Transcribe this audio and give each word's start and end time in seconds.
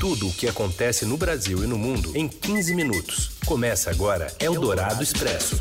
Tudo 0.00 0.28
o 0.28 0.32
que 0.32 0.48
acontece 0.48 1.04
no 1.04 1.18
Brasil 1.18 1.62
e 1.62 1.66
no 1.66 1.76
mundo 1.76 2.16
em 2.16 2.26
15 2.26 2.74
minutos. 2.74 3.32
Começa 3.44 3.90
agora 3.90 4.34
Eldorado 4.40 5.02
Expresso. 5.02 5.60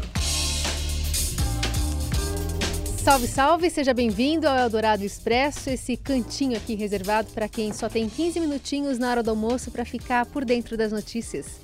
Salve, 3.03 3.27
salve, 3.27 3.69
seja 3.69 3.93
bem-vindo 3.93 4.47
ao 4.47 4.57
Eldorado 4.57 5.03
Expresso, 5.03 5.69
esse 5.69 5.97
cantinho 5.97 6.55
aqui 6.55 6.73
reservado 6.73 7.27
para 7.33 7.49
quem 7.49 7.73
só 7.73 7.89
tem 7.89 8.07
15 8.07 8.39
minutinhos 8.39 8.97
na 8.97 9.11
hora 9.11 9.21
do 9.21 9.31
almoço 9.31 9.71
para 9.71 9.83
ficar 9.83 10.25
por 10.27 10.45
dentro 10.45 10.77
das 10.77 10.93
notícias. 10.93 11.59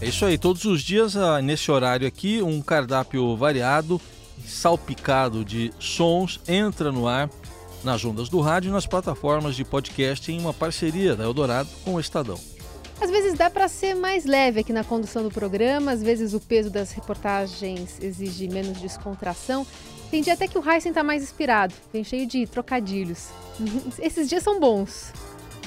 É 0.00 0.06
isso 0.08 0.24
aí, 0.24 0.38
todos 0.38 0.64
os 0.64 0.80
dias, 0.80 1.18
ah, 1.18 1.42
nesse 1.42 1.70
horário 1.70 2.08
aqui, 2.08 2.40
um 2.40 2.62
cardápio 2.62 3.36
variado, 3.36 4.00
salpicado 4.46 5.44
de 5.44 5.70
sons, 5.78 6.40
entra 6.48 6.90
no 6.90 7.06
ar 7.06 7.28
nas 7.84 8.04
ondas 8.04 8.28
do 8.28 8.40
rádio 8.40 8.68
e 8.68 8.72
nas 8.72 8.86
plataformas 8.86 9.56
de 9.56 9.64
podcast 9.64 10.30
em 10.30 10.38
uma 10.38 10.52
parceria 10.52 11.16
da 11.16 11.24
Eldorado 11.24 11.68
com 11.84 11.94
o 11.94 12.00
Estadão. 12.00 12.38
Às 13.00 13.10
vezes 13.10 13.34
dá 13.34 13.48
para 13.48 13.66
ser 13.66 13.94
mais 13.94 14.26
leve 14.26 14.60
aqui 14.60 14.72
na 14.72 14.84
condução 14.84 15.22
do 15.22 15.30
programa, 15.30 15.92
às 15.92 16.02
vezes 16.02 16.34
o 16.34 16.40
peso 16.40 16.68
das 16.68 16.92
reportagens 16.92 17.98
exige 18.00 18.46
menos 18.46 18.78
descontração. 18.78 19.66
Tem 20.10 20.22
dia 20.22 20.34
até 20.34 20.46
que 20.46 20.58
o 20.58 20.70
Heisen 20.70 20.90
está 20.90 21.02
mais 21.02 21.22
inspirado, 21.22 21.74
vem 21.92 22.04
cheio 22.04 22.26
de 22.26 22.46
trocadilhos. 22.46 23.28
Esses 23.98 24.28
dias 24.28 24.42
são 24.42 24.60
bons. 24.60 25.12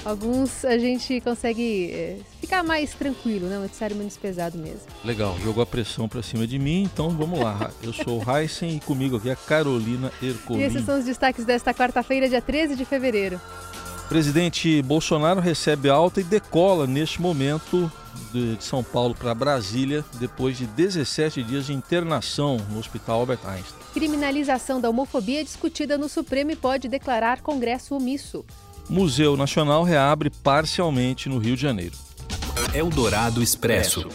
Alguns 0.05 0.65
a 0.65 0.77
gente 0.77 1.21
consegue 1.21 1.91
é, 1.91 2.17
ficar 2.41 2.61
mais 2.61 2.93
tranquilo, 2.93 3.47
né? 3.47 3.57
Um 3.57 3.61
noticiário 3.61 3.95
menos 3.95 4.17
pesado 4.17 4.57
mesmo. 4.57 4.81
Legal, 5.03 5.37
jogou 5.41 5.63
a 5.63 5.65
pressão 5.65 6.09
para 6.09 6.21
cima 6.21 6.45
de 6.45 6.59
mim, 6.59 6.83
então 6.83 7.09
vamos 7.09 7.39
lá. 7.39 7.71
Eu 7.81 7.93
sou 7.93 8.21
o 8.21 8.37
Heisen 8.37 8.77
e 8.77 8.79
comigo 8.81 9.17
aqui 9.17 9.29
é 9.29 9.33
a 9.33 9.35
Carolina 9.35 10.11
Ercolim. 10.21 10.59
E 10.59 10.63
esses 10.63 10.85
são 10.85 10.99
os 10.99 11.05
destaques 11.05 11.45
desta 11.45 11.73
quarta-feira, 11.73 12.27
dia 12.27 12.41
13 12.41 12.75
de 12.75 12.83
fevereiro. 12.83 13.39
Presidente 14.09 14.81
Bolsonaro 14.81 15.39
recebe 15.39 15.89
alta 15.89 16.19
e 16.19 16.23
decola 16.23 16.85
neste 16.85 17.21
momento 17.21 17.89
de 18.31 18.57
São 18.59 18.83
Paulo 18.83 19.15
para 19.15 19.33
Brasília, 19.33 20.03
depois 20.19 20.57
de 20.57 20.65
17 20.65 21.41
dias 21.43 21.65
de 21.65 21.73
internação 21.73 22.57
no 22.69 22.79
Hospital 22.79 23.21
Albert 23.21 23.39
Einstein. 23.45 23.79
Criminalização 23.93 24.81
da 24.81 24.89
homofobia 24.89 25.41
é 25.41 25.43
discutida 25.43 25.97
no 25.97 26.09
Supremo 26.09 26.51
e 26.51 26.55
pode 26.55 26.87
declarar 26.87 27.41
Congresso 27.41 27.95
omisso. 27.95 28.45
Museu 28.89 29.37
Nacional 29.37 29.83
reabre 29.83 30.29
parcialmente 30.29 31.29
no 31.29 31.37
Rio 31.37 31.55
de 31.55 31.61
Janeiro. 31.61 31.95
Eldorado 32.73 33.41
Expresso. 33.41 34.07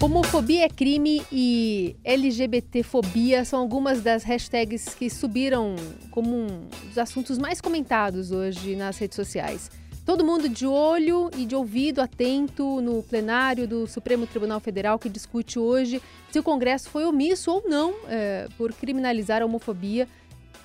Homofobia 0.00 0.64
é 0.64 0.68
crime 0.68 1.22
e 1.32 1.96
LGBTfobia 2.04 3.44
são 3.44 3.60
algumas 3.60 4.02
das 4.02 4.22
hashtags 4.22 4.94
que 4.94 5.08
subiram 5.08 5.76
como 6.10 6.36
um 6.36 6.46
dos 6.86 6.98
assuntos 6.98 7.38
mais 7.38 7.60
comentados 7.60 8.30
hoje 8.30 8.76
nas 8.76 8.98
redes 8.98 9.16
sociais. 9.16 9.70
Todo 10.04 10.22
mundo 10.22 10.48
de 10.50 10.66
olho 10.66 11.30
e 11.34 11.46
de 11.46 11.54
ouvido 11.54 12.02
atento 12.02 12.82
no 12.82 13.02
plenário 13.02 13.66
do 13.66 13.86
Supremo 13.86 14.26
Tribunal 14.26 14.60
Federal 14.60 14.98
que 14.98 15.08
discute 15.08 15.58
hoje 15.58 16.02
se 16.30 16.38
o 16.38 16.42
Congresso 16.42 16.90
foi 16.90 17.06
omisso 17.06 17.50
ou 17.50 17.64
não 17.66 17.94
é, 18.06 18.46
por 18.58 18.74
criminalizar 18.74 19.40
a 19.40 19.46
homofobia. 19.46 20.06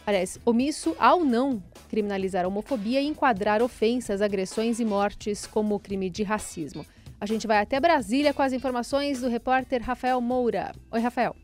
Aliás, 0.10 0.40
omisso 0.44 0.96
ao 0.98 1.24
não 1.24 1.62
criminalizar 1.88 2.44
a 2.44 2.48
homofobia 2.48 3.00
e 3.00 3.06
enquadrar 3.06 3.62
ofensas, 3.62 4.24
agressões 4.24 4.80
e 4.80 4.86
mortes 4.86 5.46
como 5.46 5.80
crime 5.80 6.10
de 6.10 6.24
racismo. 6.24 6.84
A 7.22 7.28
gente 7.28 7.46
vai 7.46 7.60
até 7.60 7.80
Brasília 7.80 8.34
com 8.34 8.42
as 8.42 8.52
informações 8.52 9.22
do 9.22 9.30
repórter 9.30 9.84
Rafael 9.84 10.20
Moura. 10.20 10.72
Oi, 10.92 11.00
Rafael. 11.00 11.36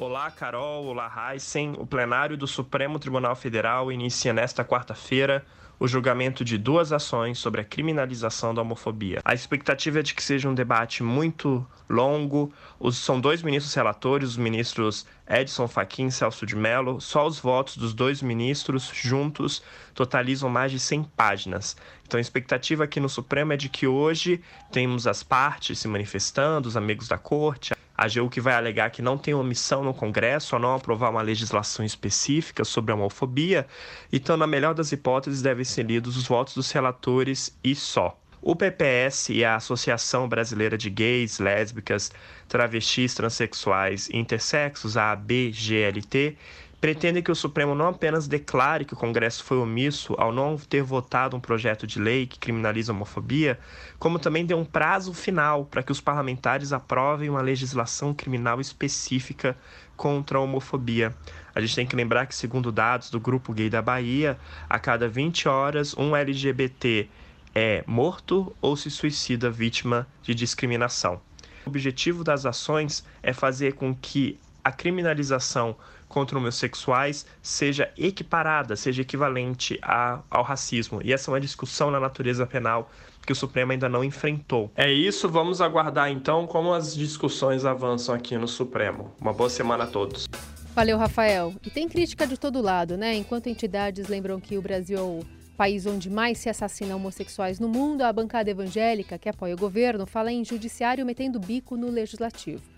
Olá, 0.00 0.30
Carol. 0.30 0.84
Olá, 0.84 1.12
Heisen. 1.32 1.74
O 1.76 1.84
plenário 1.84 2.36
do 2.36 2.46
Supremo 2.46 3.00
Tribunal 3.00 3.34
Federal 3.34 3.90
inicia 3.90 4.32
nesta 4.32 4.64
quarta-feira 4.64 5.44
o 5.76 5.88
julgamento 5.88 6.44
de 6.44 6.56
duas 6.56 6.92
ações 6.92 7.36
sobre 7.38 7.60
a 7.60 7.64
criminalização 7.64 8.54
da 8.54 8.62
homofobia. 8.62 9.20
A 9.24 9.34
expectativa 9.34 9.98
é 9.98 10.02
de 10.02 10.14
que 10.14 10.22
seja 10.22 10.48
um 10.48 10.54
debate 10.54 11.02
muito 11.02 11.66
longo. 11.88 12.52
Os, 12.78 12.96
são 12.96 13.20
dois 13.20 13.42
ministros 13.42 13.74
relatores, 13.74 14.30
os 14.30 14.36
ministros 14.36 15.04
Edson 15.28 15.66
Fachin 15.66 16.06
e 16.06 16.12
Celso 16.12 16.46
de 16.46 16.54
Mello. 16.54 17.00
Só 17.00 17.26
os 17.26 17.40
votos 17.40 17.76
dos 17.76 17.92
dois 17.92 18.22
ministros 18.22 18.92
juntos 18.94 19.64
totalizam 19.94 20.48
mais 20.48 20.70
de 20.70 20.78
100 20.78 21.02
páginas. 21.16 21.76
Então 22.06 22.18
a 22.18 22.20
expectativa 22.20 22.84
aqui 22.84 23.00
no 23.00 23.08
Supremo 23.08 23.52
é 23.52 23.56
de 23.56 23.68
que 23.68 23.86
hoje 23.86 24.40
temos 24.70 25.08
as 25.08 25.24
partes 25.24 25.80
se 25.80 25.88
manifestando, 25.88 26.68
os 26.68 26.76
amigos 26.76 27.08
da 27.08 27.18
corte, 27.18 27.74
a 27.98 28.04
AGU 28.04 28.30
que 28.30 28.40
vai 28.40 28.54
alegar 28.54 28.90
que 28.90 29.02
não 29.02 29.18
tem 29.18 29.34
omissão 29.34 29.82
no 29.82 29.92
Congresso 29.92 30.54
ao 30.54 30.62
não 30.62 30.76
aprovar 30.76 31.10
uma 31.10 31.20
legislação 31.20 31.84
específica 31.84 32.64
sobre 32.64 32.92
a 32.92 32.94
homofobia, 32.94 33.66
então, 34.12 34.36
na 34.36 34.46
melhor 34.46 34.72
das 34.72 34.92
hipóteses, 34.92 35.42
devem 35.42 35.64
ser 35.64 35.82
lidos 35.82 36.16
os 36.16 36.28
votos 36.28 36.54
dos 36.54 36.70
relatores 36.70 37.58
e 37.64 37.74
só. 37.74 38.16
O 38.40 38.54
PPS 38.54 39.30
e 39.30 39.44
a 39.44 39.56
Associação 39.56 40.28
Brasileira 40.28 40.78
de 40.78 40.88
Gays, 40.88 41.40
Lésbicas, 41.40 42.12
Travestis, 42.48 43.14
Transsexuais 43.14 44.08
e 44.08 44.16
Intersexos, 44.16 44.96
a 44.96 45.10
ABGLT, 45.10 46.36
pretendem 46.80 47.22
que 47.22 47.30
o 47.30 47.34
Supremo 47.34 47.74
não 47.74 47.88
apenas 47.88 48.28
declare 48.28 48.84
que 48.84 48.94
o 48.94 48.96
Congresso 48.96 49.42
foi 49.42 49.58
omisso 49.58 50.14
ao 50.16 50.32
não 50.32 50.56
ter 50.56 50.82
votado 50.82 51.36
um 51.36 51.40
projeto 51.40 51.86
de 51.86 51.98
lei 51.98 52.26
que 52.26 52.38
criminaliza 52.38 52.92
a 52.92 52.94
homofobia, 52.94 53.58
como 53.98 54.18
também 54.18 54.46
dê 54.46 54.54
um 54.54 54.64
prazo 54.64 55.12
final 55.12 55.64
para 55.64 55.82
que 55.82 55.90
os 55.90 56.00
parlamentares 56.00 56.72
aprovem 56.72 57.28
uma 57.28 57.42
legislação 57.42 58.14
criminal 58.14 58.60
específica 58.60 59.56
contra 59.96 60.38
a 60.38 60.40
homofobia. 60.40 61.14
A 61.52 61.60
gente 61.60 61.74
tem 61.74 61.86
que 61.86 61.96
lembrar 61.96 62.26
que, 62.26 62.34
segundo 62.34 62.70
dados 62.70 63.10
do 63.10 63.18
Grupo 63.18 63.52
Gay 63.52 63.68
da 63.68 63.82
Bahia, 63.82 64.38
a 64.68 64.78
cada 64.78 65.08
20 65.08 65.48
horas 65.48 65.96
um 65.96 66.14
LGBT 66.14 67.08
é 67.54 67.82
morto 67.86 68.54
ou 68.60 68.76
se 68.76 68.88
suicida 68.90 69.50
vítima 69.50 70.06
de 70.22 70.32
discriminação. 70.32 71.20
O 71.66 71.70
objetivo 71.70 72.22
das 72.22 72.46
ações 72.46 73.04
é 73.20 73.32
fazer 73.32 73.72
com 73.72 73.92
que 73.94 74.38
a 74.68 74.72
criminalização 74.72 75.74
contra 76.08 76.38
homossexuais 76.38 77.26
seja 77.42 77.90
equiparada, 77.96 78.76
seja 78.76 79.02
equivalente 79.02 79.78
a, 79.82 80.20
ao 80.30 80.42
racismo. 80.42 81.00
E 81.02 81.12
essa 81.12 81.30
é 81.30 81.34
uma 81.34 81.40
discussão 81.40 81.90
na 81.90 81.98
natureza 81.98 82.46
penal 82.46 82.90
que 83.26 83.32
o 83.32 83.34
Supremo 83.34 83.72
ainda 83.72 83.88
não 83.88 84.04
enfrentou. 84.04 84.70
É 84.74 84.90
isso, 84.90 85.28
vamos 85.28 85.60
aguardar 85.60 86.10
então 86.10 86.46
como 86.46 86.72
as 86.72 86.94
discussões 86.94 87.64
avançam 87.64 88.14
aqui 88.14 88.36
no 88.38 88.48
Supremo. 88.48 89.12
Uma 89.20 89.32
boa 89.32 89.50
semana 89.50 89.84
a 89.84 89.86
todos. 89.86 90.26
Valeu, 90.74 90.96
Rafael. 90.96 91.54
E 91.64 91.70
tem 91.70 91.88
crítica 91.88 92.26
de 92.26 92.38
todo 92.38 92.62
lado, 92.62 92.96
né? 92.96 93.14
Enquanto 93.16 93.48
entidades 93.48 94.08
lembram 94.08 94.40
que 94.40 94.56
o 94.56 94.62
Brasil 94.62 94.98
é 94.98 95.02
o 95.02 95.20
país 95.56 95.86
onde 95.86 96.08
mais 96.08 96.38
se 96.38 96.48
assassina 96.48 96.94
homossexuais 96.94 97.58
no 97.58 97.68
mundo, 97.68 98.02
a 98.02 98.12
bancada 98.12 98.50
evangélica, 98.50 99.18
que 99.18 99.28
apoia 99.28 99.54
o 99.54 99.58
governo, 99.58 100.06
fala 100.06 100.30
em 100.30 100.44
judiciário 100.44 101.04
metendo 101.04 101.40
bico 101.40 101.76
no 101.76 101.90
legislativo. 101.90 102.77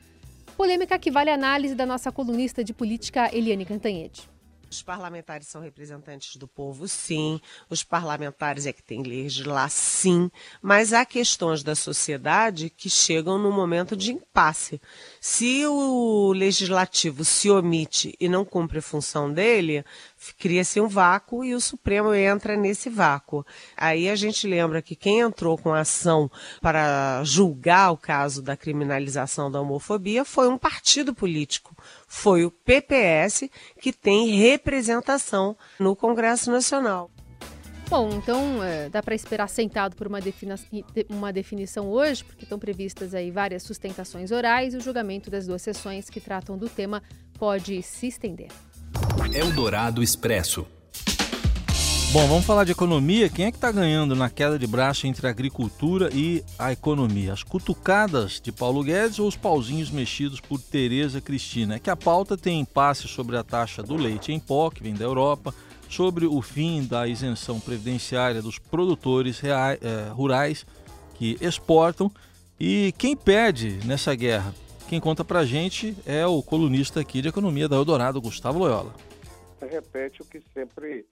Polêmica 0.61 0.99
que 0.99 1.11
vale 1.11 1.31
a 1.31 1.35
análise 1.35 1.75
da 1.75 1.87
nossa 1.87 2.13
colunista 2.13 2.63
de 2.63 2.75
política, 2.75 3.35
Eliane 3.35 3.65
Cantanhede. 3.65 4.29
Os 4.71 4.83
parlamentares 4.83 5.49
são 5.49 5.63
representantes 5.63 6.37
do 6.37 6.47
povo, 6.47 6.87
sim. 6.87 7.41
Os 7.71 7.83
parlamentares 7.83 8.67
é 8.67 8.73
que 8.73 8.83
têm 8.83 9.03
legislar, 9.03 9.71
sim. 9.71 10.31
Mas 10.61 10.93
há 10.93 11.05
questões 11.07 11.63
da 11.63 11.75
sociedade 11.75 12.69
que 12.69 12.91
chegam 12.91 13.39
no 13.39 13.51
momento 13.51 13.97
de 13.97 14.13
impasse. 14.13 14.81
Se 15.19 15.65
o 15.67 16.33
legislativo 16.33 17.25
se 17.25 17.51
omite 17.51 18.15
e 18.21 18.29
não 18.29 18.45
cumpre 18.45 18.81
a 18.81 18.83
função 18.83 19.33
dele, 19.33 19.83
cria-se 20.39 20.81
um 20.81 20.89
vácuo 20.89 21.45
e 21.45 21.55
o 21.55 21.61
Supremo 21.61 22.15
entra 22.15 22.57
nesse 22.57 22.91
vácuo. 22.91 23.45
Aí 23.77 24.09
a 24.09 24.17
gente 24.17 24.47
lembra 24.47 24.83
que 24.83 24.95
quem 24.95 25.21
entrou 25.21 25.57
com 25.57 25.73
a 25.73 25.81
ação 25.81 26.31
para 26.61 27.23
julgar 27.25 27.93
o 27.93 27.97
caso 27.97 28.43
da 28.43 28.57
criminalização 28.57 29.51
da 29.51 29.61
homofobia 29.61 30.25
foi 30.25 30.49
um 30.49 30.59
partido 30.59 31.15
político, 31.15 31.77
foi 32.07 32.45
o 32.45 32.51
PPS, 32.51 33.49
que 33.81 33.93
tem 33.93 34.37
representação 34.37 35.57
no 35.79 35.97
Congresso 35.97 36.51
Nacional. 36.51 37.11
Bom, 37.91 38.09
então 38.11 38.63
é, 38.63 38.89
dá 38.89 39.03
para 39.03 39.17
esperar 39.17 39.49
sentado 39.49 39.97
por 39.97 40.07
uma, 40.07 40.21
defini 40.21 40.55
uma 41.09 41.33
definição 41.33 41.91
hoje, 41.91 42.23
porque 42.23 42.45
estão 42.45 42.57
previstas 42.57 43.17
aí 43.17 43.33
várias 43.33 43.65
sustentações 43.65 44.31
orais 44.31 44.75
e 44.75 44.77
o 44.77 44.81
julgamento 44.81 45.29
das 45.29 45.49
duas 45.49 45.61
sessões 45.61 46.09
que 46.09 46.21
tratam 46.21 46.57
do 46.57 46.69
tema 46.69 47.03
pode 47.37 47.83
se 47.83 48.07
estender. 48.07 48.49
Eldorado 49.33 50.03
Expresso. 50.03 50.67
Bom, 52.13 52.27
vamos 52.27 52.45
falar 52.45 52.65
de 52.65 52.73
economia. 52.73 53.29
Quem 53.29 53.45
é 53.45 53.51
que 53.53 53.57
está 53.57 53.71
ganhando 53.71 54.17
na 54.17 54.29
queda 54.29 54.59
de 54.59 54.67
braço 54.67 55.07
entre 55.07 55.29
a 55.29 55.31
agricultura 55.31 56.11
e 56.13 56.43
a 56.59 56.73
economia? 56.73 57.33
As 57.33 57.45
cutucadas 57.45 58.41
de 58.43 58.51
Paulo 58.51 58.83
Guedes 58.83 59.21
ou 59.21 59.29
os 59.29 59.37
pauzinhos 59.37 59.93
mexidos 59.93 60.41
por 60.41 60.61
Tereza 60.61 61.21
Cristina? 61.21 61.77
É 61.77 61.79
que 61.79 61.89
a 61.89 61.95
pauta 61.95 62.37
tem 62.37 62.59
impasse 62.59 63.07
sobre 63.07 63.37
a 63.37 63.45
taxa 63.45 63.81
do 63.81 63.95
leite 63.95 64.33
em 64.33 64.41
pó, 64.41 64.71
que 64.71 64.83
vem 64.83 64.93
da 64.93 65.05
Europa, 65.05 65.55
sobre 65.89 66.27
o 66.27 66.43
fim 66.43 66.85
da 66.85 67.07
isenção 67.07 67.61
previdenciária 67.61 68.43
dos 68.43 68.59
produtores 68.59 69.39
reais, 69.39 69.79
é, 69.81 70.11
rurais 70.11 70.67
que 71.15 71.39
exportam. 71.41 72.11
E 72.59 72.93
quem 72.99 73.17
perde 73.17 73.79
nessa 73.85 74.17
guerra? 74.17 74.53
Quem 74.91 74.99
conta 74.99 75.25
pra 75.25 75.45
gente 75.45 75.95
é 76.05 76.27
o 76.27 76.43
colunista 76.43 76.99
aqui 76.99 77.23
de 77.23 77.29
economia 77.29 77.69
da 77.69 77.77
Eldorado, 77.77 78.21
Gustavo 78.21 78.59
Loyola. 78.59 78.93
Repete 79.61 80.21
o 80.21 80.25
que 80.25 80.41
sempre 80.53 81.07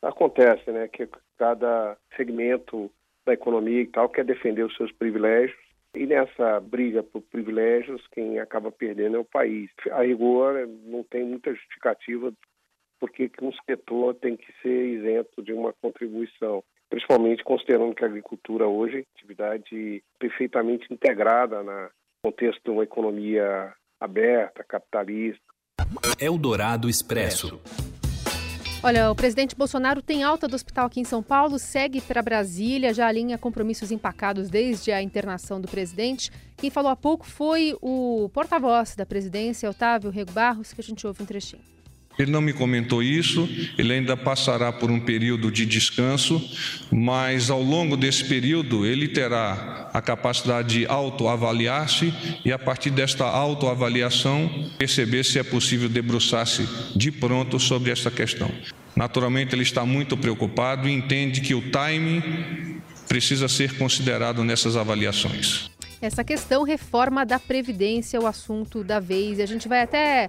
acontece, 0.00 0.70
né? 0.70 0.86
Que 0.86 1.08
cada 1.36 1.96
segmento 2.16 2.88
da 3.26 3.32
economia 3.32 3.80
e 3.80 3.88
tal, 3.88 4.08
quer 4.08 4.24
defender 4.24 4.62
os 4.62 4.76
seus 4.76 4.92
privilégios. 4.92 5.58
E 5.96 6.06
nessa 6.06 6.60
briga 6.60 7.02
por 7.02 7.22
privilégios, 7.22 8.06
quem 8.12 8.38
acaba 8.38 8.70
perdendo 8.70 9.16
é 9.16 9.18
o 9.18 9.24
país. 9.24 9.68
A 9.90 10.02
rigor, 10.02 10.68
não 10.84 11.02
tem 11.02 11.24
muita 11.24 11.52
justificativa 11.52 12.32
porque 13.00 13.28
um 13.42 13.50
setor 13.68 14.14
tem 14.14 14.36
que 14.36 14.46
ser 14.62 15.00
isento 15.00 15.42
de 15.42 15.52
uma 15.52 15.72
contribuição, 15.82 16.62
principalmente 16.88 17.42
considerando 17.42 17.96
que 17.96 18.04
a 18.04 18.06
agricultura 18.06 18.68
hoje 18.68 18.98
é 18.98 19.04
atividade 19.16 20.04
perfeitamente 20.20 20.86
integrada 20.94 21.64
no 21.64 21.90
contexto 22.24 22.62
de 22.64 22.70
uma 22.70 22.82
economia 22.82 23.74
aberta, 24.00 24.64
capitalista. 24.64 25.44
Eldorado 26.18 26.88
Expresso. 26.88 27.60
Olha, 28.82 29.10
o 29.10 29.14
presidente 29.14 29.54
Bolsonaro 29.54 30.00
tem 30.00 30.22
alta 30.22 30.48
do 30.48 30.54
hospital 30.54 30.86
aqui 30.86 31.00
em 31.00 31.04
São 31.04 31.22
Paulo, 31.22 31.58
segue 31.58 32.00
para 32.00 32.22
Brasília, 32.22 32.94
já 32.94 33.06
alinha 33.06 33.36
compromissos 33.36 33.90
empacados 33.90 34.48
desde 34.48 34.90
a 34.90 35.02
internação 35.02 35.60
do 35.60 35.68
presidente. 35.68 36.30
Quem 36.56 36.70
falou 36.70 36.90
há 36.90 36.96
pouco 36.96 37.26
foi 37.26 37.76
o 37.82 38.30
porta-voz 38.32 38.96
da 38.96 39.04
presidência, 39.04 39.68
Otávio 39.68 40.10
Rego 40.10 40.32
Barros, 40.32 40.72
que 40.72 40.80
a 40.80 40.84
gente 40.84 41.06
ouve 41.06 41.22
um 41.22 41.26
trechinho. 41.26 41.73
Ele 42.18 42.30
não 42.30 42.40
me 42.40 42.52
comentou 42.52 43.02
isso, 43.02 43.48
ele 43.76 43.92
ainda 43.92 44.16
passará 44.16 44.72
por 44.72 44.90
um 44.90 45.00
período 45.00 45.50
de 45.50 45.66
descanso, 45.66 46.42
mas 46.90 47.50
ao 47.50 47.62
longo 47.62 47.96
desse 47.96 48.24
período 48.24 48.86
ele 48.86 49.08
terá 49.08 49.90
a 49.92 50.00
capacidade 50.00 50.78
de 50.78 50.86
autoavaliar-se 50.86 52.12
e, 52.44 52.52
a 52.52 52.58
partir 52.58 52.90
desta 52.90 53.24
autoavaliação, 53.24 54.70
perceber 54.78 55.24
se 55.24 55.38
é 55.38 55.42
possível 55.42 55.88
debruçar-se 55.88 56.68
de 56.94 57.10
pronto 57.10 57.58
sobre 57.58 57.90
essa 57.90 58.10
questão. 58.10 58.50
Naturalmente, 58.94 59.54
ele 59.54 59.62
está 59.62 59.84
muito 59.84 60.16
preocupado 60.16 60.88
e 60.88 60.92
entende 60.92 61.40
que 61.40 61.54
o 61.54 61.70
timing 61.70 62.80
precisa 63.08 63.48
ser 63.48 63.76
considerado 63.76 64.44
nessas 64.44 64.76
avaliações. 64.76 65.70
Essa 66.00 66.22
questão 66.22 66.62
reforma 66.64 67.24
da 67.24 67.38
Previdência, 67.38 68.20
o 68.20 68.26
assunto 68.26 68.84
da 68.84 69.00
vez. 69.00 69.40
A 69.40 69.46
gente 69.46 69.66
vai 69.66 69.82
até 69.82 70.28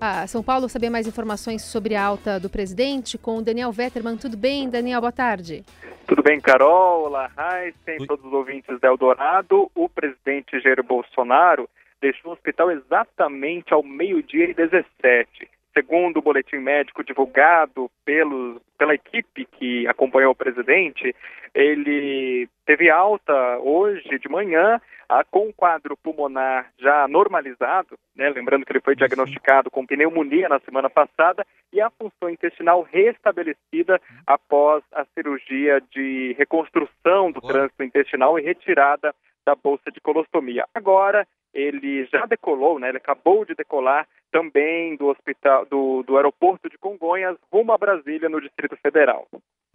a 0.00 0.26
São 0.26 0.42
Paulo 0.42 0.68
saber 0.68 0.88
mais 0.88 1.06
informações 1.06 1.62
sobre 1.62 1.94
a 1.94 2.02
alta 2.02 2.40
do 2.40 2.48
presidente 2.48 3.18
com 3.18 3.36
o 3.36 3.42
Daniel 3.42 3.70
Vetterman. 3.70 4.16
Tudo 4.16 4.36
bem, 4.36 4.70
Daniel? 4.70 5.00
Boa 5.00 5.12
tarde. 5.12 5.62
Tudo 6.06 6.22
bem, 6.22 6.40
Carol? 6.40 7.04
Olá, 7.04 7.30
Heisen, 7.36 8.06
todos 8.06 8.24
os 8.24 8.32
ouvintes 8.32 8.80
da 8.80 8.88
Eldorado. 8.88 9.70
O 9.74 9.88
presidente 9.88 10.58
Jair 10.60 10.82
Bolsonaro 10.82 11.68
deixou 12.00 12.30
o 12.30 12.34
hospital 12.34 12.70
exatamente 12.70 13.74
ao 13.74 13.82
meio-dia 13.82 14.50
e 14.50 14.54
17. 14.54 15.48
Segundo 15.72 16.18
o 16.18 16.22
boletim 16.22 16.56
médico 16.56 17.04
divulgado 17.04 17.90
pela 18.04 18.94
equipe 18.94 19.44
que 19.44 19.86
acompanhou 19.86 20.32
o 20.32 20.36
presidente, 20.36 21.14
ele 21.54 22.48
teve 22.66 22.90
alta 22.90 23.58
hoje 23.58 24.18
de 24.18 24.28
manhã, 24.28 24.80
ah, 25.08 25.24
com 25.24 25.48
o 25.48 25.52
quadro 25.52 25.96
pulmonar 25.96 26.70
já 26.78 27.08
normalizado, 27.08 27.98
né, 28.14 28.30
lembrando 28.30 28.64
que 28.64 28.72
ele 28.72 28.80
foi 28.80 28.94
diagnosticado 28.94 29.70
com 29.70 29.86
pneumonia 29.86 30.48
na 30.48 30.60
semana 30.60 30.88
passada, 30.88 31.44
e 31.72 31.80
a 31.80 31.90
função 31.90 32.30
intestinal 32.30 32.82
restabelecida 32.82 34.00
após 34.26 34.84
a 34.92 35.04
cirurgia 35.14 35.80
de 35.92 36.34
reconstrução 36.38 37.32
do 37.32 37.40
trânsito 37.40 37.82
intestinal 37.82 38.38
e 38.38 38.42
retirada 38.42 39.14
da 39.46 39.54
bolsa 39.54 39.90
de 39.90 40.00
colostomia. 40.00 40.66
Agora, 40.74 41.26
ele 41.52 42.06
já 42.06 42.26
decolou, 42.26 42.78
né, 42.78 42.88
ele 42.88 42.98
acabou 42.98 43.44
de 43.44 43.54
decolar 43.54 44.06
também 44.30 44.96
do 44.96 45.06
hospital 45.06 45.66
do, 45.66 46.02
do 46.04 46.16
aeroporto 46.16 46.68
de 46.68 46.78
Congonhas 46.78 47.36
rumo 47.52 47.72
a 47.72 47.78
Brasília, 47.78 48.28
no 48.28 48.40
Distrito 48.40 48.76
Federal. 48.76 49.26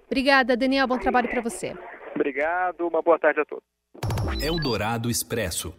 Obrigada, 0.05 0.55
Daniel. 0.55 0.87
Bom 0.87 0.97
trabalho 0.97 1.27
para 1.27 1.41
você. 1.41 1.75
Obrigado. 2.13 2.87
Uma 2.87 3.01
boa 3.01 3.19
tarde 3.19 3.41
a 3.41 3.45
todos. 3.45 3.63
Eldorado 4.41 5.09
Expresso. 5.09 5.73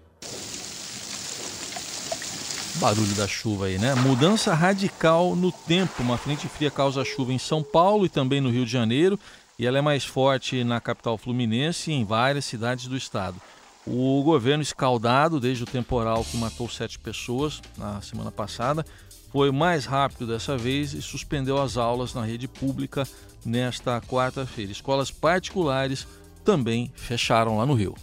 Barulho 2.81 3.17
da 3.17 3.27
chuva 3.27 3.67
aí, 3.67 3.79
né? 3.79 3.95
Mudança 3.95 4.53
radical 4.53 5.35
no 5.35 5.51
tempo. 5.51 6.03
Uma 6.03 6.19
frente 6.19 6.47
fria 6.47 6.71
causa 6.71 7.05
chuva 7.05 7.33
em 7.33 7.39
São 7.39 7.63
Paulo 7.63 8.05
e 8.05 8.09
também 8.09 8.41
no 8.41 8.51
Rio 8.51 8.67
de 8.67 8.71
Janeiro. 8.71 9.19
E 9.59 9.67
ela 9.67 9.79
é 9.79 9.81
mais 9.81 10.05
forte 10.05 10.63
na 10.63 10.79
capital 10.79 11.17
fluminense 11.17 11.91
e 11.91 11.95
em 11.95 12.05
várias 12.05 12.45
cidades 12.45 12.87
do 12.87 12.97
estado. 12.97 13.41
O 13.87 14.21
governo 14.25 14.63
escaldado, 14.63 15.39
desde 15.39 15.63
o 15.63 15.67
temporal 15.67 16.25
que 16.25 16.37
matou 16.37 16.69
sete 16.69 16.99
pessoas 16.99 17.63
na 17.79 18.01
semana 18.03 18.33
passada, 18.33 18.85
foi 19.31 19.53
mais 19.53 19.85
rápido 19.85 20.27
dessa 20.27 20.59
vez 20.59 20.93
e 20.93 21.01
suspendeu 21.01 21.61
as 21.63 21.77
aulas 21.77 22.13
na 22.13 22.25
rede 22.25 22.49
pública 22.49 23.07
nesta 23.45 24.01
quarta-feira. 24.01 24.73
Escolas 24.73 25.13
particulares 25.13 26.07
também 26.45 26.91
fecharam 26.97 27.59
lá 27.59 27.67
no 27.67 27.75
Rio. 27.75 27.95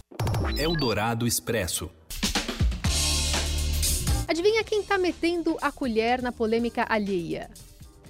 Eldorado 0.56 1.26
Expresso. 1.26 1.90
Adivinha 4.26 4.64
quem 4.64 4.80
está 4.80 4.96
metendo 4.96 5.58
a 5.60 5.70
colher 5.70 6.22
na 6.22 6.32
polêmica 6.32 6.86
alheia? 6.88 7.50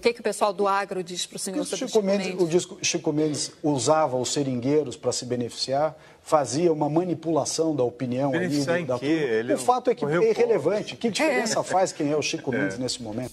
O 0.05 0.07
que, 0.07 0.13
que 0.13 0.21
o 0.21 0.23
pessoal 0.23 0.53
do 0.53 0.69
agro 0.69 1.03
diz 1.03 1.25
para 1.25 1.37
o 1.37 1.39
senhor 1.39 1.65
sobre 1.65 1.87
Chico 1.87 2.03
Mendes? 2.03 2.39
O 2.39 2.47
disco, 2.47 2.79
Chico 2.83 3.11
Mendes 3.11 3.51
usava 3.63 4.19
os 4.19 4.35
seringueiros 4.35 4.99
para 4.99 5.11
se 5.13 5.25
beneficiar, 5.25 5.97
fazia 6.21 6.71
uma 6.71 6.91
manipulação 6.91 7.75
da 7.75 7.85
opinião 7.85 8.35
ali. 8.35 8.63
Da, 8.85 8.99
Ele 9.01 9.55
o 9.55 9.59
fato 9.59 9.89
é 9.89 9.95
que 9.95 10.05
é 10.05 10.31
irrelevante. 10.31 10.95
Que 10.95 11.09
diferença 11.11 11.61
É. 11.61 11.63
faz 11.63 11.91
quem 11.91 12.11
é 12.11 12.17
o 12.19 12.21
Chico 12.21 12.53
Mendes 12.53 12.79
nesse 12.79 13.03
momento? 13.03 13.33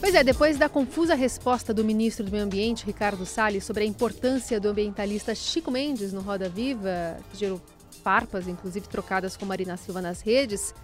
Pois 0.00 0.12
é, 0.12 0.24
depois 0.24 0.58
da 0.58 0.68
confusa 0.68 1.14
resposta 1.14 1.72
do 1.72 1.84
ministro 1.84 2.24
do 2.24 2.32
Meio 2.32 2.42
Ambiente, 2.42 2.84
Ricardo 2.84 3.24
Salles, 3.24 3.64
sobre 3.64 3.84
a 3.84 3.86
importância 3.86 4.58
do 4.58 4.70
ambientalista 4.70 5.36
Chico 5.36 5.70
Mendes 5.70 6.12
no 6.12 6.20
Roda 6.20 6.48
Viva, 6.48 7.16
que 7.30 7.38
gerou 7.38 7.60
farpas, 8.02 8.48
inclusive 8.48 8.88
trocadas 8.88 9.36
com 9.36 9.46
Marina 9.46 9.76
Silva 9.76 10.02
nas 10.02 10.20
redes, 10.20 10.74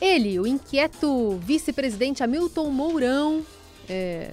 ele, 0.00 0.38
o 0.38 0.46
inquieto 0.46 1.38
vice-presidente 1.38 2.22
Hamilton 2.22 2.70
Mourão, 2.70 3.44
é, 3.88 4.32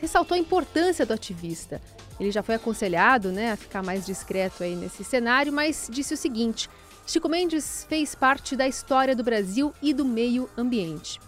ressaltou 0.00 0.34
a 0.34 0.38
importância 0.38 1.06
do 1.06 1.12
ativista. 1.12 1.80
Ele 2.18 2.30
já 2.30 2.42
foi 2.42 2.54
aconselhado 2.54 3.32
né, 3.32 3.52
a 3.52 3.56
ficar 3.56 3.82
mais 3.82 4.06
discreto 4.06 4.62
aí 4.62 4.76
nesse 4.76 5.02
cenário, 5.02 5.52
mas 5.52 5.88
disse 5.90 6.14
o 6.14 6.16
seguinte: 6.16 6.68
Chico 7.06 7.28
Mendes 7.28 7.84
fez 7.88 8.14
parte 8.14 8.56
da 8.56 8.66
história 8.66 9.14
do 9.16 9.24
Brasil 9.24 9.72
e 9.82 9.92
do 9.92 10.04
meio 10.04 10.48
ambiente. 10.56 11.20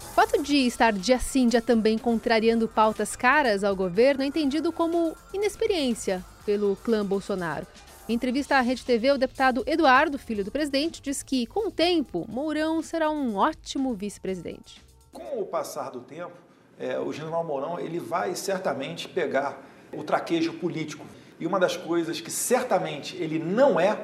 O 0.00 0.14
fato 0.14 0.42
de 0.42 0.56
estar 0.66 0.92
dia 0.92 1.18
sim, 1.18 1.48
dia 1.48 1.62
também 1.62 1.96
contrariando 1.96 2.68
pautas 2.68 3.16
caras 3.16 3.64
ao 3.64 3.74
governo 3.74 4.22
é 4.22 4.26
entendido 4.26 4.70
como 4.70 5.16
inexperiência 5.32 6.22
pelo 6.44 6.76
clã 6.76 7.04
Bolsonaro. 7.04 7.66
Em 8.12 8.16
entrevista 8.16 8.56
à 8.56 8.60
Rede 8.60 8.84
TV, 8.84 9.10
o 9.10 9.16
deputado 9.16 9.64
Eduardo, 9.66 10.18
filho 10.18 10.44
do 10.44 10.50
presidente, 10.50 11.00
diz 11.00 11.22
que, 11.22 11.46
com 11.46 11.68
o 11.68 11.70
tempo, 11.70 12.26
Mourão 12.28 12.82
será 12.82 13.08
um 13.08 13.36
ótimo 13.36 13.94
vice-presidente. 13.94 14.84
Com 15.10 15.40
o 15.40 15.46
passar 15.46 15.88
do 15.88 16.00
tempo, 16.00 16.34
é, 16.78 16.98
o 16.98 17.10
general 17.10 17.42
Mourão 17.42 17.80
ele 17.80 17.98
vai 17.98 18.34
certamente 18.34 19.08
pegar 19.08 19.58
o 19.90 20.04
traquejo 20.04 20.52
político. 20.52 21.06
E 21.40 21.46
uma 21.46 21.58
das 21.58 21.74
coisas 21.74 22.20
que 22.20 22.30
certamente 22.30 23.16
ele 23.16 23.38
não 23.38 23.80
é, 23.80 23.98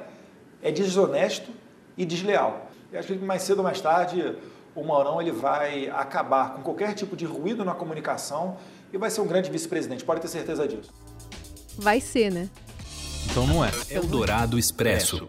é 0.63 0.73
desonesto 0.73 1.53
e 1.95 2.07
desleal. 2.07 2.71
Eu 2.91 3.01
acho 3.01 3.09
que 3.09 3.19
mais 3.23 3.43
cedo 3.43 3.59
ou 3.59 3.65
mais 3.65 3.79
tarde 3.79 4.39
o 4.75 4.83
Mourão 4.83 5.21
ele 5.21 5.33
vai 5.33 5.91
acabar 5.91 6.55
com 6.55 6.63
qualquer 6.63 6.95
tipo 6.95 7.15
de 7.15 7.27
ruído 7.27 7.63
na 7.63 7.75
comunicação 7.75 8.57
e 8.91 8.97
vai 8.97 9.11
ser 9.11 9.21
um 9.21 9.27
grande 9.27 9.51
vice-presidente, 9.51 10.03
pode 10.03 10.23
ter 10.23 10.29
certeza 10.29 10.67
disso. 10.67 10.95
Vai 11.77 12.01
ser, 12.01 12.33
né? 12.33 12.49
Então 13.39 13.47
não 13.47 13.65
é. 13.65 13.71
Eldorado 13.89 14.59
Expresso. 14.59 15.29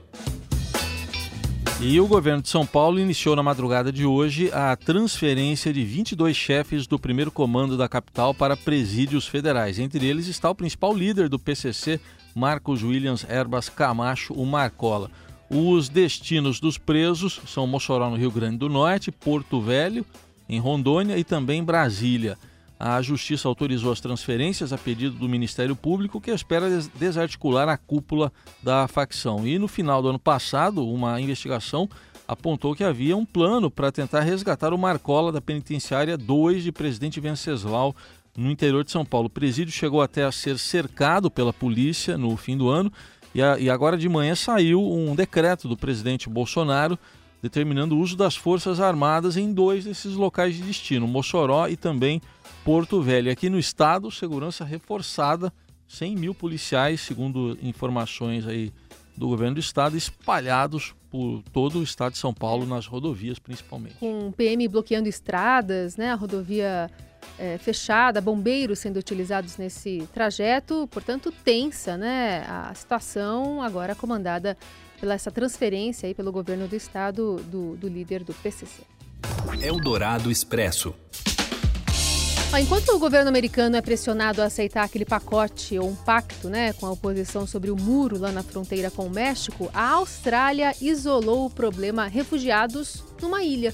E 1.79 2.01
o 2.01 2.07
governo 2.07 2.41
de 2.41 2.49
São 2.49 2.65
Paulo 2.65 2.99
iniciou 2.99 3.35
na 3.35 3.43
madrugada 3.43 3.91
de 3.91 4.03
hoje 4.03 4.49
a 4.51 4.75
transferência 4.75 5.71
de 5.71 5.85
22 5.85 6.35
chefes 6.35 6.87
do 6.87 6.97
primeiro 6.97 7.29
comando 7.29 7.77
da 7.77 7.87
capital 7.87 8.33
para 8.33 8.57
presídios 8.57 9.27
federais. 9.27 9.77
Entre 9.77 10.07
eles 10.07 10.25
está 10.25 10.49
o 10.49 10.55
principal 10.55 10.91
líder 10.91 11.29
do 11.29 11.37
PCC, 11.37 11.99
Marcos 12.33 12.81
Williams 12.81 13.27
Erbas 13.29 13.69
Camacho, 13.69 14.33
o 14.33 14.43
Marcola. 14.43 15.11
Os 15.47 15.87
destinos 15.87 16.59
dos 16.59 16.79
presos 16.79 17.39
são 17.45 17.67
Mossoró, 17.67 18.09
no 18.09 18.17
Rio 18.17 18.31
Grande 18.31 18.57
do 18.57 18.69
Norte, 18.69 19.11
Porto 19.11 19.61
Velho, 19.61 20.03
em 20.49 20.59
Rondônia 20.59 21.15
e 21.15 21.23
também 21.23 21.63
Brasília. 21.63 22.39
A 22.79 23.01
Justiça 23.01 23.45
autorizou 23.47 23.91
as 23.91 23.99
transferências 23.99 24.71
a 24.71 24.77
pedido 24.77 25.15
do 25.17 25.27
Ministério 25.27 25.75
Público, 25.75 26.21
que 26.21 26.31
espera 26.31 26.69
des- 26.69 26.87
desarticular 26.87 27.67
a 27.67 27.75
cúpula 27.77 28.31
da 28.63 28.87
facção. 28.87 29.45
E 29.45 29.59
no 29.59 29.67
final 29.67 30.01
do 30.01 30.07
ano 30.09 30.19
passado, 30.19 30.87
uma 30.87 31.19
investigação 31.19 31.89
apontou 32.25 32.73
que 32.73 32.83
havia 32.83 33.17
um 33.17 33.25
plano 33.25 33.69
para 33.69 33.91
tentar 33.91 34.21
resgatar 34.21 34.73
o 34.73 34.77
Marcola 34.77 35.31
da 35.31 35.41
penitenciária 35.41 36.17
2 36.17 36.63
de 36.63 36.71
Presidente 36.71 37.19
Venceslau, 37.19 37.93
no 38.37 38.49
interior 38.49 38.85
de 38.85 38.91
São 38.91 39.03
Paulo. 39.03 39.27
O 39.27 39.31
presídio 39.31 39.73
chegou 39.73 40.01
até 40.01 40.23
a 40.23 40.31
ser 40.31 40.57
cercado 40.57 41.29
pela 41.29 41.51
polícia 41.51 42.17
no 42.17 42.37
fim 42.37 42.55
do 42.55 42.69
ano 42.69 42.89
e, 43.35 43.41
a- 43.41 43.59
e 43.59 43.69
agora 43.69 43.97
de 43.97 44.07
manhã 44.07 44.35
saiu 44.35 44.81
um 44.81 45.13
decreto 45.15 45.67
do 45.67 45.75
presidente 45.75 46.29
Bolsonaro 46.29 46.97
determinando 47.41 47.95
o 47.95 47.99
uso 47.99 48.15
das 48.15 48.35
Forças 48.35 48.79
Armadas 48.79 49.35
em 49.35 49.51
dois 49.51 49.83
desses 49.85 50.13
locais 50.13 50.55
de 50.55 50.61
destino, 50.61 51.07
Mossoró 51.07 51.67
e 51.67 51.75
também 51.75 52.21
Porto 52.69 53.01
Velho. 53.01 53.31
Aqui 53.31 53.49
no 53.49 53.57
estado, 53.57 54.11
segurança 54.11 54.63
reforçada 54.63 55.51
100 55.87 56.15
mil 56.15 56.35
policiais, 56.35 57.01
segundo 57.01 57.57
informações 57.63 58.45
aí 58.45 58.71
do 59.17 59.27
governo 59.27 59.55
do 59.55 59.59
estado, 59.59 59.97
espalhados 59.97 60.93
por 61.09 61.41
todo 61.51 61.79
o 61.79 61.83
estado 61.83 62.11
de 62.11 62.19
São 62.19 62.31
Paulo, 62.31 62.67
nas 62.67 62.85
rodovias 62.85 63.39
principalmente. 63.39 63.95
Com 63.95 64.31
PM 64.31 64.67
bloqueando 64.67 65.09
estradas, 65.09 65.97
né, 65.97 66.11
a 66.11 66.13
rodovia 66.13 66.91
é, 67.39 67.57
fechada, 67.57 68.21
bombeiros 68.21 68.77
sendo 68.77 68.97
utilizados 68.97 69.57
nesse 69.57 70.07
trajeto, 70.13 70.87
portanto 70.91 71.33
tensa, 71.43 71.97
né, 71.97 72.45
a 72.47 72.71
situação 72.75 73.63
agora 73.63 73.95
comandada 73.95 74.55
pela 74.99 75.15
essa 75.15 75.31
transferência 75.31 76.05
aí 76.05 76.13
pelo 76.13 76.31
governo 76.31 76.67
do 76.67 76.75
estado 76.75 77.37
do, 77.49 77.75
do 77.75 77.87
líder 77.87 78.23
do 78.23 78.33
PCC. 78.35 78.83
Eldorado 79.59 80.29
Expresso. 80.29 80.93
Enquanto 82.57 82.89
o 82.89 82.99
governo 82.99 83.29
americano 83.29 83.77
é 83.77 83.81
pressionado 83.81 84.41
a 84.41 84.45
aceitar 84.45 84.83
aquele 84.83 85.05
pacote 85.05 85.77
ou 85.77 85.87
um 85.87 85.95
pacto 85.95 86.49
né, 86.49 86.73
com 86.73 86.87
a 86.87 86.91
oposição 86.91 87.45
sobre 87.45 87.69
o 87.69 87.75
muro 87.75 88.17
lá 88.17 88.31
na 88.31 88.41
fronteira 88.41 88.89
com 88.89 89.05
o 89.05 89.09
México, 89.09 89.69
a 89.73 89.91
Austrália 89.91 90.75
isolou 90.81 91.45
o 91.45 91.49
problema 91.49 92.07
refugiados 92.07 93.03
numa 93.21 93.43
ilha. 93.43 93.73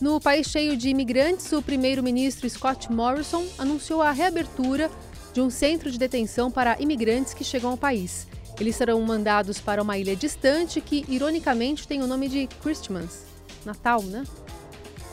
No 0.00 0.20
país 0.20 0.46
cheio 0.48 0.76
de 0.76 0.90
imigrantes, 0.90 1.50
o 1.50 1.62
primeiro-ministro 1.62 2.48
Scott 2.48 2.92
Morrison 2.92 3.44
anunciou 3.58 4.02
a 4.02 4.12
reabertura 4.12 4.90
de 5.32 5.40
um 5.40 5.48
centro 5.48 5.90
de 5.90 5.98
detenção 5.98 6.50
para 6.50 6.80
imigrantes 6.80 7.32
que 7.32 7.42
chegam 7.42 7.70
ao 7.70 7.76
país. 7.76 8.28
Eles 8.60 8.76
serão 8.76 9.00
mandados 9.00 9.60
para 9.60 9.82
uma 9.82 9.98
ilha 9.98 10.14
distante 10.14 10.80
que, 10.80 11.04
ironicamente, 11.08 11.88
tem 11.88 12.02
o 12.02 12.06
nome 12.06 12.28
de 12.28 12.46
Christmas, 12.62 13.24
Natal, 13.64 14.02
né? 14.02 14.24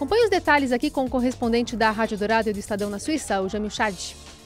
Acompanhe 0.01 0.24
os 0.24 0.31
detalhes 0.31 0.72
aqui 0.72 0.89
com 0.89 1.05
o 1.05 1.10
correspondente 1.10 1.77
da 1.77 1.91
Rádio 1.91 2.17
Dourado 2.17 2.50
e 2.50 2.53
do 2.53 2.58
Estadão 2.58 2.89
na 2.89 2.98
Suíça, 2.98 3.39
o 3.39 3.48
Jamil 3.48 3.70
Chad. 3.70 3.93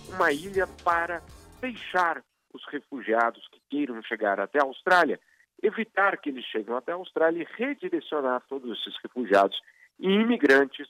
Uma 0.10 0.30
ilha 0.30 0.68
para 0.84 1.22
deixar 1.62 2.22
os 2.54 2.62
refugiados 2.68 3.42
que 3.48 3.62
queiram 3.70 4.04
chegar 4.04 4.38
até 4.38 4.60
a 4.60 4.66
Austrália, 4.66 5.18
evitar 5.64 6.18
que 6.18 6.28
eles 6.28 6.44
cheguem 6.44 6.76
até 6.76 6.92
a 6.92 6.96
Austrália 6.96 7.42
e 7.42 7.48
redirecionar 7.58 8.44
todos 8.50 8.70
esses 8.78 9.00
refugiados 9.02 9.58
e 9.98 10.10
imigrantes 10.10 10.90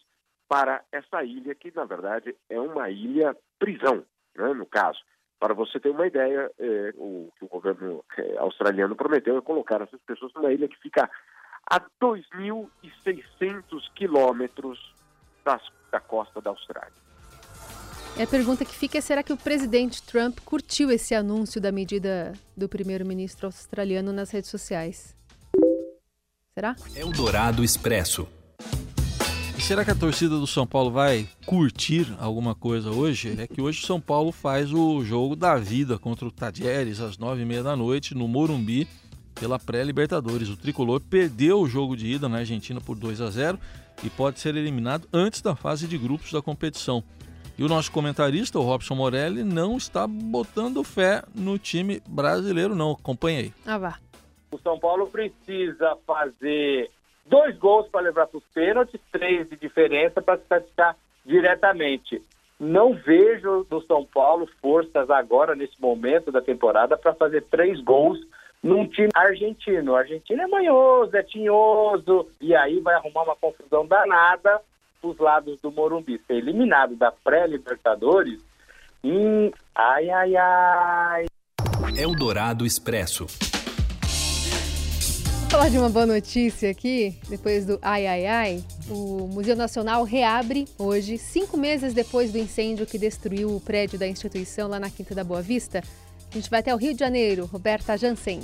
para 0.49 0.83
essa 0.91 1.23
ilha, 1.23 1.53
que 1.53 1.71
na 1.75 1.85
verdade 1.85 2.35
é 2.49 2.59
uma 2.59 2.89
ilha 2.89 3.37
prisão, 3.59 4.03
né, 4.35 4.51
no 4.55 4.65
caso. 4.65 4.97
Para 5.39 5.53
você 5.53 5.79
ter 5.79 5.89
uma 5.89 6.07
ideia, 6.07 6.51
é, 6.57 6.91
o 6.95 7.29
que 7.37 7.45
o 7.45 7.49
governo 7.49 8.03
é, 8.17 8.37
australiano 8.39 8.95
prometeu 8.95 9.37
é 9.37 9.41
colocar 9.41 9.79
essas 9.83 10.01
pessoas 10.07 10.33
numa 10.33 10.51
ilha 10.51 10.67
que 10.67 10.79
fica 10.79 11.07
a 11.69 11.79
2.600 12.01 13.81
quilômetros 13.95 14.79
da 15.91 15.99
costa 15.99 16.41
da 16.41 16.49
Austrália. 16.49 17.05
É 18.17 18.23
a 18.23 18.27
pergunta 18.27 18.63
que 18.63 18.73
fica 18.73 18.97
é: 18.97 19.01
será 19.01 19.21
que 19.21 19.33
o 19.33 19.37
presidente 19.37 20.01
Trump 20.01 20.39
curtiu 20.45 20.89
esse 20.89 21.13
anúncio 21.13 21.59
da 21.59 21.71
medida 21.71 22.33
do 22.55 22.69
primeiro-ministro 22.69 23.47
australiano 23.47 24.13
nas 24.13 24.31
redes 24.31 24.49
sociais? 24.49 25.15
Será? 26.53 26.75
É 26.95 27.03
o 27.03 27.11
Dourado 27.11 27.63
Expresso. 27.63 28.25
será 29.59 29.83
que 29.83 29.91
a 29.91 29.95
torcida 29.95 30.39
do 30.39 30.47
São 30.47 30.65
Paulo 30.65 30.91
vai 30.91 31.27
curtir 31.45 32.15
alguma 32.17 32.55
coisa 32.55 32.89
hoje? 32.89 33.35
É 33.37 33.47
que 33.47 33.61
hoje 33.61 33.83
o 33.83 33.85
São 33.85 33.99
Paulo 33.99 34.31
faz 34.31 34.71
o 34.71 35.03
jogo 35.03 35.35
da 35.35 35.57
vida 35.57 35.99
contra 35.99 36.25
o 36.25 36.31
Tadieres 36.31 37.01
às 37.01 37.17
nove 37.17 37.41
e 37.41 37.45
meia 37.45 37.63
da 37.63 37.75
noite 37.75 38.15
no 38.15 38.27
Morumbi 38.27 38.87
pela 39.39 39.59
pré-Libertadores. 39.59 40.49
O 40.49 40.57
tricolor 40.57 41.01
perdeu 41.01 41.59
o 41.59 41.67
jogo 41.67 41.95
de 41.95 42.07
ida 42.07 42.27
na 42.27 42.37
Argentina 42.37 42.79
por 42.81 42.95
2 42.97 43.21
a 43.21 43.29
0 43.29 43.59
e 44.03 44.09
pode 44.09 44.39
ser 44.39 44.55
eliminado 44.55 45.07
antes 45.13 45.41
da 45.41 45.55
fase 45.55 45.87
de 45.87 45.97
grupos 45.97 46.31
da 46.31 46.41
competição. 46.41 47.03
E 47.57 47.63
o 47.63 47.69
nosso 47.69 47.91
comentarista, 47.91 48.59
o 48.59 48.63
Robson 48.63 48.95
Morelli, 48.95 49.43
não 49.43 49.77
está 49.77 50.05
botando 50.05 50.83
fé 50.83 51.23
no 51.33 51.57
time 51.57 52.01
brasileiro, 52.07 52.75
não. 52.75 52.91
Acompanhei. 52.91 53.53
Ah, 53.65 53.77
vá. 53.77 53.99
O 54.51 54.59
São 54.59 54.77
Paulo 54.77 55.07
precisa 55.07 55.97
fazer 56.05 56.91
dois 57.25 57.57
gols 57.57 57.87
para 57.87 58.01
levar 58.01 58.27
para 58.27 58.37
os 58.37 58.43
pênaltis, 58.53 58.99
três 59.11 59.49
de 59.49 59.55
diferença 59.55 60.21
para 60.21 60.37
se 60.37 60.43
classificar 60.47 60.97
diretamente. 61.25 62.21
Não 62.59 62.93
vejo 62.93 63.65
no 63.69 63.81
São 63.83 64.05
Paulo 64.05 64.47
forças 64.61 65.09
agora, 65.09 65.55
nesse 65.55 65.79
momento 65.81 66.31
da 66.31 66.41
temporada, 66.41 66.97
para 66.97 67.13
fazer 67.13 67.43
três 67.43 67.81
gols 67.81 68.19
num 68.65 68.87
time 68.87 69.09
argentino. 69.13 69.91
O 69.91 69.95
argentino 69.95 70.41
é 70.41 70.47
manhoso, 70.47 71.15
é 71.15 71.21
tinhoso, 71.21 72.27
e 72.41 72.55
aí 72.55 72.79
vai 72.79 72.95
arrumar 72.95 73.21
uma 73.21 73.35
confusão 73.35 73.85
danada 73.85 74.59
os 75.03 75.19
lados 75.19 75.59
do 75.61 75.71
Morumbi. 75.71 76.19
Ser 76.25 76.37
eliminado 76.37 76.95
da 76.95 77.11
pré-Libertadores, 77.11 78.39
hum, 79.03 79.51
ai, 79.75 80.09
ai, 80.09 80.35
ai. 80.35 81.25
Eldorado 81.95 82.65
Expresso. 82.65 83.27
Vou 85.41 85.49
falar 85.51 85.69
de 85.69 85.77
uma 85.77 85.89
boa 85.89 86.07
notícia 86.07 86.71
aqui, 86.71 87.15
depois 87.29 87.67
do 87.67 87.77
ai, 87.83 88.07
ai, 88.07 88.25
ai. 88.25 88.63
O 88.89 89.27
Museu 89.27 89.55
Nacional 89.55 90.03
reabre 90.03 90.65
hoje, 90.77 91.19
cinco 91.19 91.55
meses 91.55 91.93
depois 91.93 92.31
do 92.31 92.39
incêndio 92.39 92.87
que 92.87 92.97
destruiu 92.97 93.55
o 93.55 93.61
prédio 93.61 93.99
da 93.99 94.07
instituição 94.07 94.67
lá 94.67 94.79
na 94.79 94.89
Quinta 94.89 95.13
da 95.13 95.23
Boa 95.23 95.41
Vista. 95.43 95.83
A 96.35 96.37
gente 96.37 96.49
vai 96.49 96.59
até 96.59 96.75
o 96.75 96.77
Rio 96.77 96.93
de 96.93 96.99
Janeiro. 96.99 97.45
Roberta 97.45 97.97
Jansen. 97.97 98.41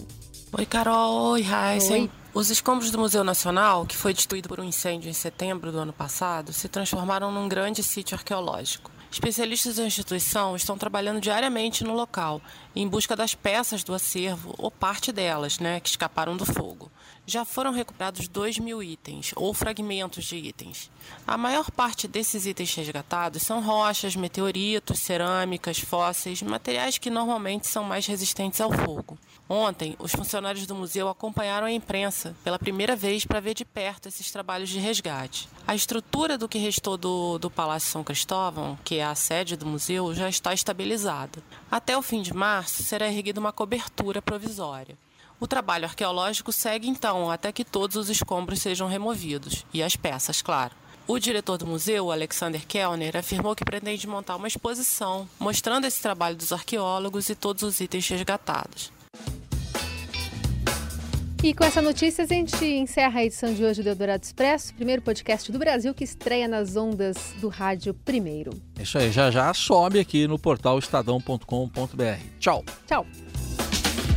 Oi, 0.58 0.66
Carol. 0.66 1.32
Oi, 1.32 1.42
Heisen. 1.46 2.10
Os 2.34 2.50
escombros 2.50 2.90
do 2.90 2.98
Museu 2.98 3.22
Nacional, 3.22 3.86
que 3.86 3.98
foi 3.98 4.14
destruído 4.14 4.48
por 4.48 4.62
um 4.62 4.64
incêndio 4.64 5.10
em 5.10 5.14
setembro 5.14 5.74
do 5.74 5.80
ano 5.80 5.92
passado, 5.92 6.54
se 6.54 6.70
transformaram 6.70 7.34
num 7.34 7.50
grande 7.50 7.84
sítio 7.84 8.16
arqueológico. 8.16 8.90
Especialistas 9.12 9.76
da 9.76 9.86
instituição 9.86 10.56
estão 10.56 10.78
trabalhando 10.78 11.20
diariamente 11.20 11.84
no 11.84 11.94
local, 11.94 12.42
em 12.74 12.88
busca 12.88 13.14
das 13.14 13.36
peças 13.36 13.84
do 13.84 13.94
acervo, 13.94 14.56
ou 14.58 14.72
parte 14.72 15.12
delas, 15.12 15.60
né, 15.60 15.82
que 15.82 15.90
escaparam 15.90 16.38
do 16.38 16.46
fogo 16.46 16.90
já 17.32 17.46
foram 17.46 17.72
recuperados 17.72 18.28
2 18.28 18.60
mil 18.60 18.84
itens, 18.84 19.32
ou 19.36 19.54
fragmentos 19.54 20.26
de 20.26 20.36
itens. 20.36 20.92
A 21.26 21.38
maior 21.38 21.72
parte 21.72 22.08
desses 22.08 22.46
itens 22.46 22.76
resgatados 22.76 23.42
são 23.42 23.62
rochas, 23.62 24.16
meteoritos, 24.16 25.00
cerâmicas, 25.00 25.80
fósseis, 25.80 26.42
materiais 26.42 26.98
que 26.98 27.10
normalmente 27.10 27.68
são 27.68 27.84
mais 27.84 28.06
resistentes 28.06 28.60
ao 28.60 28.72
fogo. 28.72 29.18
Ontem, 29.48 29.96
os 30.00 30.12
funcionários 30.12 30.66
do 30.66 30.76
museu 30.76 31.10
acompanharam 31.10 31.68
a 31.68 31.72
imprensa 31.72 32.36
pela 32.44 32.60
primeira 32.60 32.96
vez 32.96 33.26
para 33.26 33.40
ver 33.40 33.54
de 33.54 33.66
perto 33.66 34.08
esses 34.08 34.32
trabalhos 34.32 34.70
de 34.70 34.80
resgate. 34.80 35.48
A 35.68 35.76
estrutura 35.76 36.38
do 36.38 36.48
que 36.48 36.58
restou 36.58 36.98
do, 36.98 37.38
do 37.38 37.50
Palácio 37.50 37.92
São 37.92 38.04
Cristóvão, 38.04 38.78
que 38.84 38.96
é 38.96 39.04
a 39.04 39.16
sede 39.16 39.56
do 39.56 39.66
museu, 39.66 40.14
já 40.14 40.30
está 40.30 40.54
estabilizada. 40.54 41.44
Até 41.70 41.98
o 41.98 42.02
fim 42.02 42.22
de 42.22 42.34
março 42.34 42.84
será 42.84 43.08
erguida 43.08 43.40
uma 43.40 43.54
cobertura 43.54 44.22
provisória. 44.22 44.98
O 45.42 45.48
trabalho 45.48 45.86
arqueológico 45.86 46.52
segue 46.52 46.88
então 46.88 47.32
até 47.32 47.52
que 47.52 47.66
todos 47.66 47.96
os 47.96 48.12
escombros 48.12 48.62
sejam 48.62 48.88
removidos, 48.88 49.66
e 49.74 49.82
as 49.82 49.96
peças, 49.96 50.40
claro. 50.40 50.76
O 51.08 51.18
diretor 51.18 51.58
do 51.58 51.66
museu, 51.66 52.12
Alexander 52.12 52.64
Kellner, 52.68 53.18
afirmou 53.18 53.56
que 53.56 53.66
pretende 53.66 54.06
montar 54.08 54.36
uma 54.36 54.48
exposição 54.48 55.28
mostrando 55.40 55.88
esse 55.88 56.00
trabalho 56.00 56.36
dos 56.36 56.52
arqueólogos 56.54 57.28
e 57.28 57.34
todos 57.34 57.64
os 57.64 57.82
itens 57.82 58.08
resgatados. 58.08 58.92
E 61.44 61.56
com 61.56 61.64
essa 61.64 61.82
notícia 61.82 62.24
a 62.24 62.28
gente 62.28 62.64
encerra 62.64 63.22
a 63.22 63.26
edição 63.26 63.52
de 63.52 63.66
hoje 63.66 63.82
do 63.82 63.90
Eldorado 63.90 64.24
Expresso, 64.24 64.76
primeiro 64.76 65.02
podcast 65.02 65.52
do 65.52 65.58
Brasil 65.58 65.92
que 65.92 66.04
estreia 66.04 66.48
nas 66.48 66.76
ondas 66.76 67.18
do 67.42 67.50
rádio 67.50 67.96
primeiro. 67.96 68.52
Isso 68.80 68.96
aí, 69.00 69.12
já 69.12 69.32
já 69.32 69.52
sobe 69.56 70.00
aqui 70.00 70.28
no 70.28 70.38
portal 70.38 70.78
estadão.com.br. 70.78 72.22
Tchau. 72.40 72.64
Tchau. 72.86 73.08